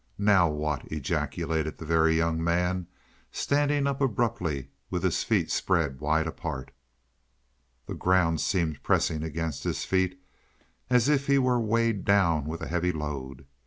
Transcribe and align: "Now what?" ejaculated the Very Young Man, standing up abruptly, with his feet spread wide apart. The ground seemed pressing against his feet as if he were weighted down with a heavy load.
"Now 0.17 0.49
what?" 0.49 0.91
ejaculated 0.91 1.77
the 1.77 1.85
Very 1.85 2.17
Young 2.17 2.43
Man, 2.43 2.87
standing 3.31 3.85
up 3.85 4.01
abruptly, 4.01 4.69
with 4.89 5.03
his 5.03 5.23
feet 5.23 5.51
spread 5.51 5.99
wide 5.99 6.25
apart. 6.25 6.71
The 7.85 7.93
ground 7.93 8.41
seemed 8.41 8.81
pressing 8.81 9.21
against 9.21 9.63
his 9.63 9.85
feet 9.85 10.19
as 10.89 11.07
if 11.07 11.27
he 11.27 11.37
were 11.37 11.59
weighted 11.59 12.03
down 12.03 12.45
with 12.47 12.61
a 12.61 12.67
heavy 12.67 12.91
load. 12.91 13.45